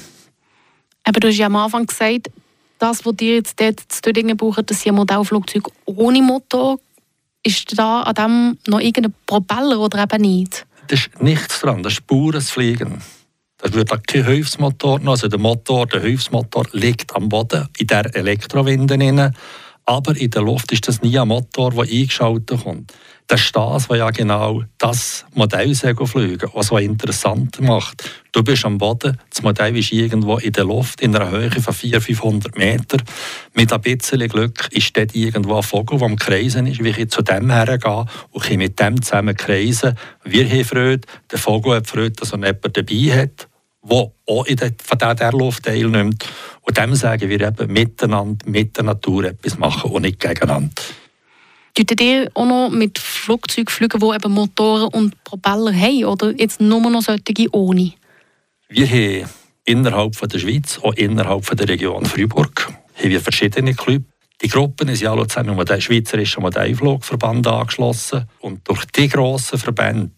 Aber 1.04 1.20
du 1.20 1.28
hast 1.28 1.38
ja 1.38 1.46
am 1.46 1.56
Anfang 1.56 1.86
gesagt, 1.86 2.30
das, 2.78 3.04
was 3.04 3.16
dir 3.16 3.36
jetzt 3.36 3.60
dort 3.60 3.80
zu 3.88 4.00
Dödingen 4.02 4.36
brauchen, 4.36 4.64
das 4.66 4.82
sind 4.82 4.94
Modellflugzeuge 4.94 5.70
ohne 5.84 6.22
Motor. 6.22 6.78
Ist 7.42 7.78
da 7.78 8.02
an 8.02 8.14
dem 8.14 8.58
noch 8.66 8.80
irgendein 8.80 9.14
Propeller 9.26 9.78
oder 9.80 10.02
eben 10.02 10.22
nicht? 10.22 10.66
Da 10.88 10.94
ist 10.94 11.10
nichts 11.20 11.60
dran, 11.60 11.82
das 11.82 11.94
ist 11.94 12.06
pures 12.06 12.50
Fliegen. 12.50 13.00
Da 13.58 13.72
wird 13.72 14.06
kein 14.06 14.24
Hilfsmotor 14.24 15.00
noch. 15.00 15.12
Also 15.12 15.28
der 15.28 15.38
Motor, 15.38 15.86
der 15.86 16.00
Hilfsmotor 16.00 16.66
liegt 16.72 17.14
am 17.14 17.28
Boden 17.28 17.68
in 17.78 17.86
der 17.86 18.14
Elektrowinde 18.14 18.96
drin. 18.96 19.34
Aber 19.90 20.16
in 20.16 20.30
der 20.30 20.42
Luft 20.42 20.70
ist 20.70 20.86
das 20.86 21.02
nie 21.02 21.18
ein 21.18 21.26
Motor, 21.26 21.72
der 21.72 21.82
eingeschaltet 21.82 22.62
kommt. 22.62 22.94
Das 23.26 23.40
ist 23.40 23.56
das, 23.56 23.90
was 23.90 23.98
ja 23.98 24.10
genau 24.10 24.62
das 24.78 25.24
Modellsegelfliegen 25.34 26.48
auch 26.54 26.62
so 26.62 26.78
interessant 26.78 27.60
macht. 27.60 28.08
Du 28.30 28.44
bist 28.44 28.64
am 28.64 28.78
Boden, 28.78 29.18
das 29.30 29.42
Modell 29.42 29.76
ist 29.76 29.90
irgendwo 29.90 30.38
in 30.38 30.52
der 30.52 30.62
Luft, 30.62 31.00
in 31.00 31.16
einer 31.16 31.28
Höhe 31.28 31.50
von 31.50 31.74
400, 31.74 32.04
500 32.04 32.56
Metern. 32.56 33.02
Mit 33.54 33.72
ein 33.72 33.80
bisschen 33.80 34.28
Glück 34.28 34.68
ist 34.70 34.96
dort 34.96 35.12
irgendwo 35.16 35.56
ein 35.56 35.64
Vogel, 35.64 35.98
der 35.98 36.06
am 36.06 36.14
Kreisen 36.14 36.68
ist. 36.68 36.84
wie 36.84 36.90
ich 36.90 37.10
zu 37.10 37.22
dem 37.22 37.50
hergehe 37.50 38.04
und 38.30 38.56
mit 38.58 38.78
dem 38.78 39.02
zusammen 39.02 39.36
kreisen. 39.36 39.98
Wir 40.22 40.48
haben 40.48 40.64
Freude, 40.64 41.08
der 41.32 41.38
Vogel 41.40 41.74
hat 41.74 41.88
Freude, 41.88 42.12
dass 42.12 42.30
er 42.30 42.38
jemanden 42.38 42.72
dabei 42.72 43.22
hat 43.22 43.49
der 43.82 44.12
auch 44.26 44.44
in 44.46 44.56
der, 44.56 44.72
von 44.82 44.98
der 44.98 45.32
Luft 45.32 45.64
teilnimmt. 45.64 46.26
Und 46.62 46.76
dem 46.76 46.94
sagen 46.94 47.28
wir 47.28 47.40
eben 47.40 47.72
miteinander, 47.72 48.46
mit 48.48 48.76
der 48.76 48.84
Natur 48.84 49.24
etwas 49.24 49.58
machen 49.58 49.90
und 49.90 50.02
nicht 50.02 50.20
gegeneinander. 50.20 50.82
Tut 51.74 52.00
ihr 52.00 52.30
auch 52.34 52.46
noch 52.46 52.70
mit 52.70 52.98
Flugzeugen 52.98 53.72
fliegen, 53.72 54.00
die 54.00 54.14
eben 54.14 54.32
Motoren 54.32 54.88
und 54.88 55.22
Propeller 55.24 55.72
haben? 55.72 56.04
Oder 56.04 56.32
jetzt 56.38 56.60
nur 56.60 56.80
noch 56.90 57.02
solche 57.02 57.46
ohne? 57.52 57.92
Wir 58.68 58.86
haben 58.86 59.30
innerhalb 59.64 60.16
von 60.16 60.28
der 60.28 60.38
Schweiz, 60.38 60.78
auch 60.82 60.94
innerhalb 60.94 61.44
von 61.44 61.56
der 61.56 61.68
Region 61.68 62.04
Freiburg, 62.04 62.72
haben 62.94 63.10
wir 63.10 63.20
verschiedene 63.20 63.74
Clubs. 63.74 64.04
Die 64.42 64.48
Gruppen 64.48 64.94
sind 64.94 65.06
alle 65.06 65.26
zusammen 65.26 65.50
um 65.50 65.64
den 65.64 65.80
Schweizerischen 65.80 66.42
Modellflugverband 66.42 67.46
angeschlossen. 67.46 68.26
Und 68.40 68.66
durch 68.68 68.86
die 68.86 69.08
grossen 69.08 69.58
Verbände 69.58 70.12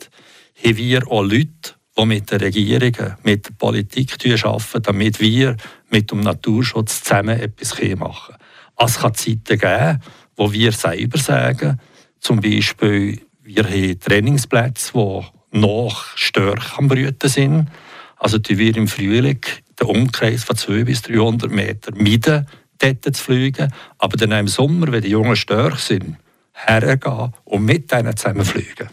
haben 0.65 0.77
wir 0.77 1.11
auch 1.11 1.23
Leute, 1.23 1.75
die 1.97 2.07
mit 2.07 2.31
den 2.31 2.41
Regierungen, 2.41 3.17
mit 3.23 3.47
der 3.47 3.53
Politik 3.53 4.17
arbeiten, 4.45 4.83
damit 4.83 5.21
wir 5.21 5.57
mit 5.91 6.11
dem 6.11 6.21
Naturschutz 6.21 7.03
zusammen 7.03 7.39
etwas 7.39 7.75
machen 7.97 8.35
können. 8.35 8.39
Es 8.79 8.99
kann 8.99 9.15
Zeiten 9.15 9.59
geben, 9.59 10.03
wo 10.37 10.53
wir 10.53 10.73
selber 10.73 11.19
sagen, 11.19 11.79
zum 12.21 12.41
Beispiel, 12.41 13.21
wir 13.43 13.65
haben 13.65 14.01
Trainingsplätze, 14.01 14.93
die 14.95 15.59
noch 15.59 16.17
stärker 16.17 16.79
am 16.79 16.89
Brüten 16.89 17.29
sind. 17.29 17.69
Also 18.17 18.39
die 18.39 18.57
wir 18.57 18.77
im 18.77 18.87
Frühling 18.87 19.41
den 19.81 19.87
Umkreis 19.87 20.45
von 20.45 20.57
200 20.57 20.87
bis 20.87 21.03
300 21.03 21.51
Metern 21.51 21.97
meiden, 21.99 22.47
dort 22.79 23.17
zu 23.17 23.23
fliegen. 23.23 23.73
Aber 23.99 24.17
dann 24.17 24.33
im 24.33 24.49
Sommer, 24.49 24.93
wenn 24.93 25.03
die 25.03 25.11
Jungen 25.11 25.37
stärker 25.37 25.77
sind, 25.77 26.17
hergehen 26.53 27.33
und 27.45 27.65
mit 27.65 27.93
ihnen 27.93 28.17
zusammen 28.17 28.45
fliegen. 28.45 28.89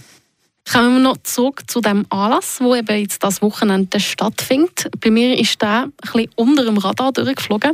Kommen 0.71 0.97
wir 0.97 0.99
noch 0.99 1.17
zurück 1.23 1.63
zu 1.67 1.81
dem 1.81 2.05
Anlass, 2.09 2.59
wo 2.61 2.75
eben 2.75 2.99
jetzt 2.99 3.23
das 3.23 3.41
Wochenende 3.41 3.99
stattfindet. 3.99 4.87
Bei 4.99 5.09
mir 5.09 5.37
ist 5.39 5.59
der 5.61 5.87
ein 6.13 6.27
unter 6.35 6.63
dem 6.63 6.77
Radar 6.77 7.11
durchgeflogen. 7.11 7.71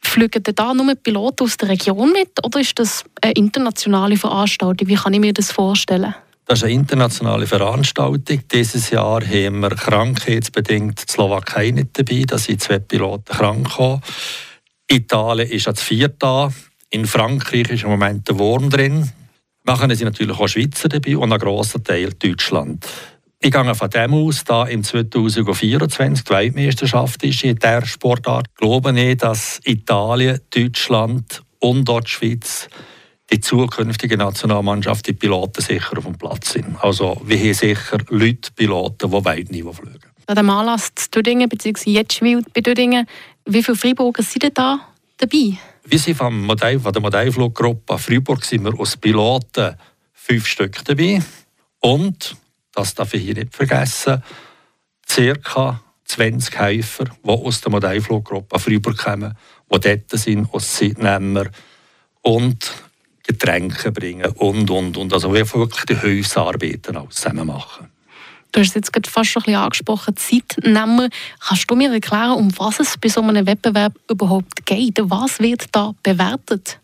Fliegen 0.00 0.42
da 0.42 0.72
nur 0.72 0.94
Piloten 0.94 1.44
aus 1.44 1.56
der 1.56 1.70
Region 1.70 2.12
mit 2.12 2.30
oder 2.44 2.60
ist 2.60 2.78
das 2.78 3.04
eine 3.20 3.32
internationale 3.32 4.16
Veranstaltung? 4.16 4.86
Wie 4.86 4.94
kann 4.94 5.14
ich 5.14 5.20
mir 5.20 5.32
das 5.32 5.50
vorstellen? 5.50 6.14
Das 6.46 6.60
ist 6.60 6.64
eine 6.64 6.74
internationale 6.74 7.46
Veranstaltung. 7.46 8.40
Dieses 8.52 8.90
Jahr 8.90 9.22
haben 9.22 9.60
wir 9.60 9.70
krankheitsbedingt 9.70 11.02
die 11.08 11.12
Slowakei 11.12 11.70
nicht 11.70 11.98
dabei. 11.98 12.24
Da 12.26 12.38
sind 12.38 12.60
zwei 12.60 12.78
Piloten 12.78 13.34
krank 13.34 13.68
gekommen. 13.68 14.02
Italien 14.88 15.50
ist 15.50 15.66
als 15.66 15.82
Vierter. 15.82 16.52
In 16.90 17.06
Frankreich 17.06 17.70
ist 17.70 17.84
im 17.84 17.90
Moment 17.90 18.28
der 18.28 18.38
Wurm 18.38 18.70
drin. 18.70 19.10
Machen 19.64 19.94
sie 19.94 20.04
natürlich 20.04 20.38
auch 20.38 20.48
Schweizer 20.48 20.88
dabei 20.88 21.16
und 21.16 21.32
ein 21.32 21.38
grosser 21.38 21.82
Teil 21.82 22.12
Deutschland. 22.14 22.86
Ich 23.40 23.50
gehe 23.50 23.74
von 23.74 23.90
dem 23.90 24.14
aus, 24.14 24.44
da 24.44 24.64
im 24.66 24.84
2024 24.84 26.24
die 26.24 26.30
Weltmeisterschaft 26.30 27.22
ist 27.24 27.42
in 27.42 27.56
dieser 27.56 27.84
Sportart, 27.84 28.46
glaube 28.56 28.98
ich, 29.00 29.16
dass 29.16 29.60
Italien, 29.64 30.40
Deutschland 30.50 31.42
und 31.58 31.84
dort 31.84 32.06
die 32.06 32.10
Schweiz 32.10 32.68
die 33.32 33.40
zukünftige 33.40 34.16
Nationalmannschaft, 34.16 35.08
die 35.08 35.14
Piloten 35.14 35.62
sicher 35.62 35.96
auf 35.96 36.04
dem 36.04 36.18
Platz 36.18 36.52
sind. 36.52 36.76
Also 36.80 37.20
wir 37.24 37.38
haben 37.38 37.54
sicher 37.54 37.98
Leute, 38.10 38.52
Piloten, 38.54 39.10
die 39.10 39.24
Weltniveau 39.24 39.72
fliegen. 39.72 40.00
An 40.26 40.36
dem 40.36 40.50
Anlass 40.50 40.92
zu 40.94 41.10
Dödingen, 41.10 41.48
bzw. 41.48 41.90
jetzt 41.90 42.20
bei 42.20 42.60
Dödingen, 42.60 43.06
wie 43.46 43.62
viele 43.62 43.76
Freiburger 43.76 44.22
sind 44.22 44.56
da 44.56 44.80
dabei? 45.16 45.58
Wir 45.84 45.98
sind 45.98 46.16
von 46.16 46.46
der 46.46 47.00
Modellfluggruppe 47.00 47.98
Freiburg 47.98 48.44
sind 48.44 48.64
wir 48.64 48.78
als 48.78 48.96
Piloten 48.96 49.76
fünf 50.12 50.46
Stück 50.46 50.84
dabei. 50.84 51.20
Und, 51.80 52.36
das 52.72 52.94
darf 52.94 53.12
ich 53.14 53.22
hier 53.22 53.34
nicht 53.34 53.54
vergessen, 53.54 54.22
ca. 55.06 55.80
20 56.04 56.58
Helfer, 56.58 57.04
die 57.04 57.28
aus 57.28 57.60
der 57.60 57.72
Modellfluggruppe 57.72 58.58
Freiburg 58.58 58.98
kommen, 58.98 59.36
die 59.72 59.80
dort 59.80 60.10
sind 60.10 60.48
als 60.52 60.74
Zeitnehmer. 60.74 61.46
Und 62.22 62.72
Getränke 63.22 63.92
bringen 63.92 64.30
und, 64.32 64.70
und, 64.70 64.96
und. 64.96 65.12
Also 65.12 65.32
wirklich 65.32 65.84
die 65.86 65.98
Hilfsarbeiten 65.98 66.96
auch 66.96 67.10
zusammen 67.10 67.46
machen. 67.46 67.91
Du 68.52 68.60
hast 68.60 68.68
es 68.68 68.74
jetzt 68.74 68.92
gerade 68.92 69.08
fast 69.08 69.30
schon 69.30 69.42
ein 69.42 69.46
bisschen 69.46 69.60
angesprochen, 69.60 70.16
Zeitnehmer. 70.16 71.08
Kannst 71.40 71.70
du 71.70 71.74
mir 71.74 71.90
erklären, 71.90 72.32
um 72.32 72.52
was 72.58 72.80
es 72.80 72.98
bei 72.98 73.08
so 73.08 73.22
einem 73.22 73.46
Wettbewerb 73.46 73.94
überhaupt 74.10 74.66
geht? 74.66 74.98
Was 75.02 75.40
wird 75.40 75.64
da 75.72 75.94
bewertet? 76.02 76.78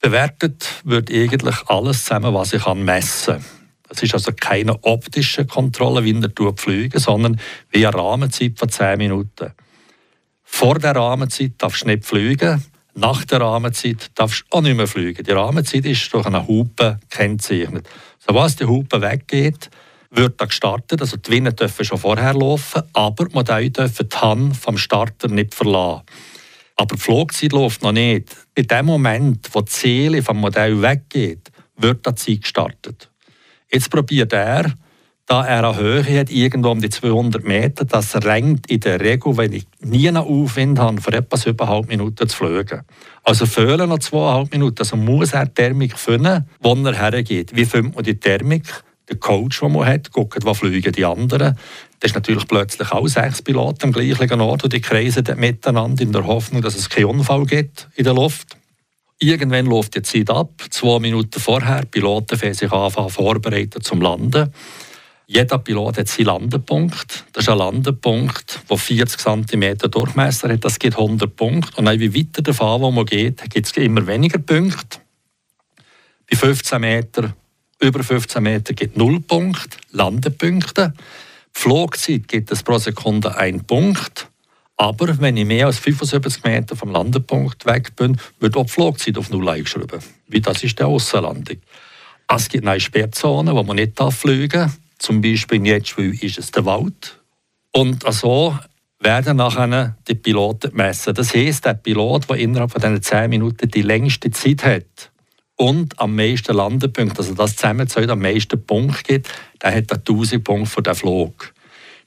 Bewertet 0.00 0.68
wird 0.84 1.10
eigentlich 1.10 1.56
alles 1.68 2.04
zusammen, 2.04 2.34
was 2.34 2.52
ich 2.52 2.66
messen 2.74 3.34
kann. 3.34 3.44
Das 3.88 4.02
ist 4.02 4.12
also 4.12 4.32
keine 4.32 4.82
optische 4.84 5.46
Kontrolle, 5.46 6.04
wie 6.04 6.20
er 6.20 6.56
fliegen, 6.56 6.98
sondern 6.98 7.40
wie 7.70 7.86
eine 7.86 7.96
Rahmenzeit 7.96 8.58
von 8.58 8.68
10 8.68 8.98
Minuten. 8.98 9.52
Vor 10.42 10.78
der 10.78 10.96
Rahmenzeit 10.96 11.52
darfst 11.58 11.82
du 11.82 11.86
nicht 11.86 12.04
fliegen, 12.04 12.64
nach 12.94 13.24
der 13.24 13.40
Rahmenzeit 13.40 14.10
darfst 14.16 14.44
du 14.50 14.56
auch 14.56 14.60
nicht 14.60 14.76
mehr 14.76 14.88
fliegen. 14.88 15.22
Die 15.22 15.30
Rahmenzeit 15.30 15.86
ist 15.86 16.12
durch 16.12 16.26
eine 16.26 16.46
Hupe 16.46 16.98
gekennzeichnet. 17.08 17.88
Sobald 18.18 18.58
die 18.58 18.64
Hupe 18.64 19.00
weggeht, 19.00 19.70
wird 20.10 20.40
da 20.40 20.46
gestartet. 20.46 21.00
Also 21.00 21.16
die 21.16 21.30
Winner 21.30 21.52
dürfen 21.52 21.84
schon 21.84 21.98
vorher 21.98 22.34
laufen, 22.34 22.82
aber 22.92 23.26
die 23.26 23.34
Modelle 23.34 23.70
dürfen 23.70 24.08
die 24.08 24.16
Hand 24.16 24.56
vom 24.56 24.78
Starter 24.78 25.28
nicht 25.28 25.54
verlassen. 25.54 26.02
Aber 26.76 26.94
die 26.94 27.00
Flugzeit 27.00 27.52
läuft 27.52 27.82
noch 27.82 27.92
nicht. 27.92 28.36
In 28.54 28.66
dem 28.66 28.86
Moment, 28.86 29.48
wo 29.52 29.60
die 29.60 29.70
Seele 29.70 30.22
vom 30.22 30.38
Modell 30.38 30.80
weggeht, 30.80 31.50
wird 31.76 32.06
die 32.06 32.14
Zeit 32.14 32.42
gestartet. 32.42 33.10
Jetzt 33.70 33.90
probiert 33.90 34.32
er, 34.32 34.72
da 35.26 35.44
er 35.44 35.68
eine 35.68 35.76
Höhe 35.76 36.20
hat, 36.20 36.30
irgendwo 36.30 36.70
um 36.70 36.80
die 36.80 36.88
200 36.88 37.44
Meter, 37.44 37.84
das 37.84 38.14
reicht 38.24 38.70
in 38.70 38.80
der 38.80 39.00
Regel, 39.00 39.36
wenn 39.36 39.52
ich 39.52 39.66
nie 39.80 40.08
einen 40.08 40.16
Aufwind 40.18 40.78
habe, 40.78 41.02
für 41.02 41.12
etwa 41.12 41.36
zweieinhalb 41.36 41.88
Minuten 41.88 42.28
zu 42.28 42.34
fliegen. 42.34 42.80
Also 43.24 43.44
fehlen 43.44 43.90
noch 43.90 43.98
zweieinhalb 43.98 44.52
Minuten. 44.52 44.78
Also 44.78 44.96
muss 44.96 45.34
er 45.34 45.44
die 45.44 45.52
Thermik 45.52 45.98
finden, 45.98 46.48
wo 46.60 46.74
er 46.74 46.94
hergeht. 46.94 47.54
Wie 47.54 47.66
findet 47.66 47.94
man 47.94 48.04
die 48.04 48.18
Thermik? 48.18 48.84
Der 49.08 49.16
Coach, 49.16 49.60
den 49.60 49.72
man 49.72 49.86
hat, 49.86 50.12
guckt, 50.12 50.44
wo 50.44 50.54
fliegen 50.54 50.92
die 50.92 51.04
anderen. 51.04 51.56
Das 52.00 52.10
ist 52.10 52.14
natürlich 52.14 52.46
plötzlich 52.46 52.92
auch 52.92 53.08
sechs 53.08 53.42
Piloten 53.42 53.86
am 53.86 53.92
gleichen 53.92 54.40
Ort 54.40 54.64
und 54.64 54.72
die 54.72 54.80
kreisen 54.80 55.24
miteinander 55.36 56.02
in 56.02 56.12
der 56.12 56.26
Hoffnung, 56.26 56.62
dass 56.62 56.76
es 56.76 56.88
keinen 56.88 57.06
Unfall 57.06 57.44
gibt 57.46 57.88
in 57.96 58.04
der 58.04 58.14
Luft. 58.14 58.56
Irgendwann 59.18 59.66
läuft 59.66 59.96
die 59.96 60.02
Zeit 60.02 60.30
ab, 60.30 60.62
zwei 60.70 61.00
Minuten 61.00 61.40
vorher. 61.40 61.80
Die 61.80 61.86
Piloten 61.86 62.38
fangen 62.38 62.54
sich 62.54 62.70
an, 62.70 62.90
vorbereiten 62.90 63.82
zum 63.82 64.00
Landen. 64.00 64.52
Jeder 65.30 65.58
Pilot 65.58 65.98
hat 65.98 66.08
seinen 66.08 66.26
Landepunkt. 66.26 67.26
Das 67.34 67.44
ist 67.44 67.50
ein 67.50 67.58
Landepunkt, 67.58 68.60
der 68.70 68.78
40 68.78 69.20
cm 69.20 69.78
Durchmesser 69.90 70.48
hat. 70.48 70.64
Das 70.64 70.78
gibt 70.78 70.96
100 70.96 71.36
Punkte. 71.36 71.76
Und 71.76 71.84
dann, 71.84 72.00
weiter 72.00 72.40
der 72.40 72.78
man 72.78 73.04
geht, 73.04 73.42
gibt 73.50 73.66
es 73.66 73.76
immer 73.76 74.06
weniger 74.06 74.38
Punkte. 74.38 75.00
Bei 76.30 76.34
15 76.34 76.80
Meter, 76.80 77.34
über 77.80 78.02
15 78.02 78.42
Meter 78.42 78.74
gibt 78.74 78.96
es 78.96 78.98
0 78.98 79.20
Punkte, 79.20 79.78
Landepunkte. 79.92 80.92
Die 81.56 81.60
Flugzeit 81.60 82.28
gibt 82.28 82.50
es 82.50 82.62
pro 82.62 82.78
Sekunde 82.78 83.36
einen 83.36 83.64
Punkt. 83.64 84.28
Aber 84.76 85.18
wenn 85.20 85.36
ich 85.36 85.44
mehr 85.44 85.66
als 85.66 85.78
75 85.78 86.44
Meter 86.44 86.76
vom 86.76 86.90
Landepunkt 86.90 87.66
weg 87.66 87.96
bin, 87.96 88.16
wird 88.38 88.56
auch 88.56 88.66
die 88.66 88.72
Flugzeit 88.72 89.18
auf 89.18 89.30
Null 89.30 89.48
eingeschrieben. 89.48 90.00
Wie 90.28 90.40
das 90.40 90.62
ist 90.62 90.78
die 90.78 90.84
Aussenlandung. 90.84 91.58
Es 92.28 92.48
gibt 92.48 92.66
eine 92.66 92.78
Sperrzonen, 92.78 93.54
wo 93.54 93.62
man 93.62 93.76
nicht 93.76 94.00
fliegen 94.12 94.60
darf. 94.60 94.78
Zum 94.98 95.20
Beispiel 95.20 95.58
in 95.58 95.64
Jetschwil 95.64 96.22
ist 96.22 96.38
es 96.38 96.50
der 96.50 96.64
Wald. 96.64 97.18
Und 97.72 98.04
so 98.12 98.58
werden 99.00 99.36
nachher 99.36 99.96
die 100.06 100.14
Piloten 100.14 100.74
messen. 100.74 101.14
Das 101.14 101.34
heisst, 101.34 101.64
der 101.64 101.74
Pilot, 101.74 102.28
der 102.28 102.36
innerhalb 102.36 102.72
von 102.72 102.80
diesen 102.80 103.02
10 103.02 103.30
Minuten 103.30 103.68
die 103.70 103.82
längste 103.82 104.30
Zeit 104.30 104.64
hat 104.64 105.10
und 105.58 105.98
am 105.98 106.14
meisten 106.14 106.54
Landepunkte, 106.54 107.18
also 107.18 107.34
das 107.34 107.56
zusammenzählt 107.56 108.08
am 108.10 108.20
meisten 108.20 108.64
Punkte 108.64 109.02
gibt, 109.02 109.28
der 109.60 109.74
hat 109.74 109.92
1000 109.92 110.42
Punkte 110.42 110.70
für 110.70 110.82
den 110.82 110.94
Flug. 110.94 111.52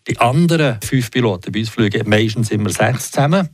Die 0.08 0.18
anderen 0.18 0.80
fünf 0.82 1.12
Piloten, 1.12 1.52
bei 1.52 1.60
uns 1.60 1.70
fliegen 1.70 2.10
meistens 2.10 2.50
immer 2.50 2.70
sechs 2.70 3.12
zusammen, 3.12 3.50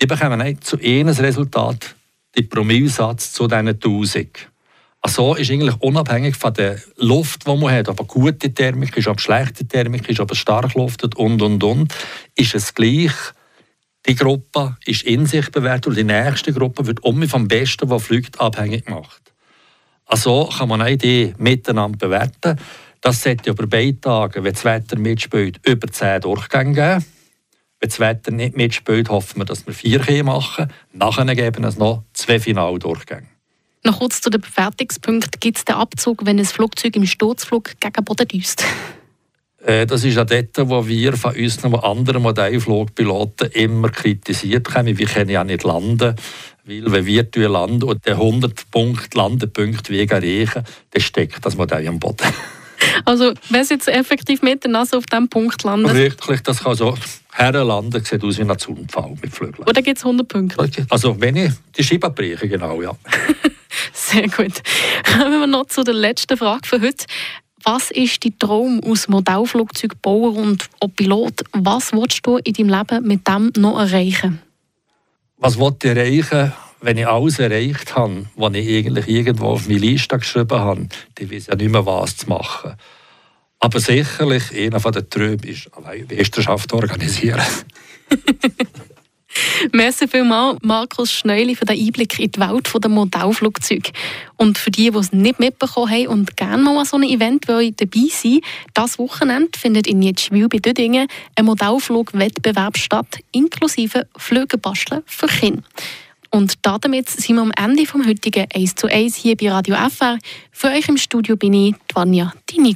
die 0.00 0.06
bekommen 0.06 0.40
nicht 0.40 0.64
zu 0.64 0.78
einem 0.78 1.14
Resultat 1.14 1.94
den 2.36 2.48
Promillesatz 2.48 3.32
zu 3.32 3.46
diesen 3.46 3.68
1000. 3.68 4.48
Also 5.02 5.34
ist 5.34 5.50
eigentlich 5.50 5.80
unabhängig 5.80 6.36
von 6.36 6.54
der 6.54 6.80
Luft, 6.96 7.46
die 7.46 7.56
man 7.56 7.72
hat, 7.72 7.88
ob 7.88 8.00
eine 8.00 8.08
gute 8.08 8.54
Thermik 8.54 8.96
ist, 8.96 9.08
ob 9.08 9.20
schlechte 9.20 9.66
Thermik 9.66 10.08
ist, 10.08 10.20
ob 10.20 10.30
es 10.30 10.38
stark 10.38 10.74
luftet 10.74 11.16
und, 11.16 11.42
und, 11.42 11.62
und, 11.62 11.92
ist 12.34 12.54
es 12.54 12.72
gleich. 12.72 13.12
Die 14.06 14.14
Gruppe 14.16 14.76
ist 14.84 15.04
in 15.04 15.26
sich 15.26 15.50
bewertet 15.50 15.86
und 15.86 15.96
die 15.96 16.04
nächste 16.04 16.52
Gruppe 16.52 16.86
wird 16.86 17.04
um 17.04 17.22
vom 17.28 17.46
Besten, 17.46 17.88
der 17.88 18.00
fliegt, 18.00 18.40
abhängig 18.40 18.86
gemacht. 18.86 19.32
Also 20.06 20.46
kann 20.46 20.68
man 20.68 20.82
auch 20.82 20.96
die 20.96 21.34
miteinander 21.38 21.98
bewerten. 21.98 22.58
Das 23.00 23.22
sollte 23.22 23.50
über 23.50 23.66
beide 23.66 24.00
Tage, 24.00 24.42
wenn 24.42 24.52
das 24.52 24.64
Wetter 24.64 24.98
mitspielt, 24.98 25.60
über 25.66 25.88
10 25.88 26.20
Durchgänge 26.20 26.74
geben. 26.74 27.04
Wenn 27.80 27.88
das 27.88 28.00
Wetter 28.00 28.30
nicht 28.30 28.56
mitspielt, 28.56 29.08
hoffen 29.08 29.40
wir, 29.40 29.44
dass 29.44 29.66
wir 29.66 29.74
vier 29.74 30.24
machen. 30.24 30.72
Nachher 30.92 31.34
geben 31.34 31.64
es 31.64 31.78
noch 31.78 32.04
zwei 32.12 32.38
Finaldurchgänge. 32.38 33.28
Noch 33.84 33.98
kurz 33.98 34.20
zu 34.20 34.30
den 34.30 34.40
Bewertungspunkten. 34.40 35.40
Gibt 35.40 35.58
es 35.58 35.64
den 35.64 35.74
Abzug, 35.74 36.24
wenn 36.24 36.38
ein 36.38 36.44
Flugzeug 36.44 36.94
im 36.94 37.06
Sturzflug 37.06 37.80
gegen 37.80 38.04
Boden 38.04 38.28
düst? 38.28 38.64
Äh, 39.64 39.86
das 39.86 40.04
ist 40.04 40.18
auch 40.18 40.26
dort, 40.26 40.58
wo 40.68 40.86
wir 40.86 41.16
von 41.16 41.36
unseren 41.36 41.74
anderen 41.76 42.22
Modellflugpiloten 42.22 43.50
immer 43.52 43.90
kritisiert 43.90 44.74
haben. 44.74 44.98
Wir 44.98 45.06
können 45.06 45.30
ja 45.30 45.44
nicht 45.44 45.62
landen, 45.62 46.16
weil 46.64 46.92
wenn 46.92 47.06
wir 47.06 47.48
landen 47.48 47.84
und 47.84 48.04
den 48.06 48.14
100 48.14 48.70
Punkt 48.70 49.14
Landepunkt 49.14 49.88
wegen 49.90 50.10
erreichen, 50.10 50.64
dann 50.90 51.02
steckt 51.02 51.44
das 51.44 51.56
Modell 51.56 51.86
am 51.88 51.98
Boden. 51.98 52.26
Also, 53.04 53.32
wenn 53.48 53.60
es 53.60 53.68
jetzt 53.68 53.88
effektiv 53.88 54.42
mit 54.42 54.64
der 54.64 54.70
Nase 54.72 54.96
auf 54.96 55.06
diesem 55.06 55.28
Punkt 55.28 55.62
landet? 55.62 55.94
Wirklich, 55.94 56.40
das 56.42 56.64
kann 56.64 56.74
so 56.74 56.96
herlanden, 57.30 58.04
sieht 58.04 58.24
aus 58.24 58.38
wie 58.38 58.42
ein 58.42 58.58
Zunfall 58.58 59.14
mit 59.22 59.32
Flügeln. 59.32 59.66
Oder 59.68 59.82
gibt 59.82 59.98
es 59.98 60.04
100 60.04 60.26
Punkte? 60.26 60.86
Also, 60.90 61.18
wenn 61.20 61.36
ich 61.36 61.52
die 61.76 61.84
Scheibe 61.84 62.10
breche, 62.10 62.48
genau, 62.48 62.82
ja. 62.82 62.92
Sehr 63.92 64.28
gut. 64.28 64.62
Kommen 65.04 65.40
wir 65.40 65.46
noch 65.46 65.66
zu 65.66 65.84
der 65.84 65.94
letzten 65.94 66.36
Frage 66.36 66.66
für 66.66 66.80
heute. 66.80 67.04
Was 67.64 67.90
ist 67.92 68.24
dein 68.24 68.38
Traum 68.38 68.80
aus 68.84 69.08
Modellflugzeugbauer 69.08 70.34
und 70.36 70.68
Pilot? 70.96 71.44
Was 71.52 71.92
willst 71.92 72.26
du 72.26 72.38
in 72.38 72.54
deinem 72.54 72.68
Leben 72.70 73.06
mit 73.06 73.28
dem 73.28 73.52
noch 73.56 73.78
erreichen? 73.78 74.40
Was 75.36 75.58
willst 75.58 75.84
ich 75.84 75.90
erreichen? 75.90 76.52
Wenn 76.80 76.98
ich 76.98 77.06
alles 77.06 77.38
erreicht 77.38 77.94
habe, 77.94 78.26
was 78.34 78.54
ich 78.54 78.68
eigentlich 78.68 79.06
irgendwo 79.06 79.46
auf 79.46 79.68
meine 79.68 79.78
Liste 79.78 80.18
geschrieben 80.18 80.58
habe, 80.58 80.88
dann 81.14 81.30
weiß 81.30 81.42
ich 81.42 81.46
ja 81.46 81.54
nicht 81.54 81.70
mehr, 81.70 81.86
was 81.86 82.16
zu 82.16 82.28
machen. 82.28 82.74
Aber 83.60 83.78
sicherlich, 83.78 84.52
einer 84.52 84.80
der 84.80 85.08
Träume 85.08 85.46
ist, 85.46 85.70
eine 85.76 86.04
Meisterschaft 86.04 86.72
organisieren. 86.72 87.40
Merci 89.72 90.08
vielmals, 90.08 90.58
Markus 90.62 91.12
Schneuli, 91.12 91.54
für 91.54 91.64
den 91.64 91.78
Einblick 91.78 92.18
in 92.18 92.30
die 92.30 92.40
Welt 92.40 92.70
der 92.82 92.90
Modellflugzeuge. 92.90 93.92
Und 94.36 94.58
für 94.58 94.70
die, 94.70 94.90
die 94.90 94.98
es 94.98 95.12
nicht 95.12 95.38
mitbekommen 95.38 95.90
haben 95.90 96.06
und 96.08 96.36
gerne 96.36 96.62
mal 96.62 96.78
an 96.78 96.84
so 96.84 96.96
einem 96.96 97.08
Event 97.08 97.48
dabei 97.48 98.08
sein 98.10 98.40
das 98.74 98.98
Wochenende 98.98 99.58
findet 99.58 99.86
in 99.86 100.02
Jetschwil 100.02 100.48
bei 100.48 100.58
Dödingen 100.58 101.08
ein 101.36 101.44
Modellflugwettbewerb 101.44 102.76
statt, 102.76 103.18
inklusive 103.32 104.06
Flügebasteln 104.16 105.02
für 105.06 105.26
Kinder. 105.26 105.62
Und 106.30 106.54
damit 106.62 107.10
sind 107.10 107.36
wir 107.36 107.42
am 107.42 107.52
Ende 107.56 107.84
vom 107.84 108.06
heutigen 108.06 108.46
1 108.54 108.74
zu 108.74 108.86
1 108.86 109.16
hier 109.16 109.36
bei 109.36 109.50
Radio 109.50 109.76
FR. 109.76 110.18
Für 110.50 110.68
euch 110.68 110.88
im 110.88 110.96
Studio 110.96 111.36
bin 111.36 111.52
ich, 111.52 111.74
Vanja 111.92 112.32
Dini. 112.50 112.70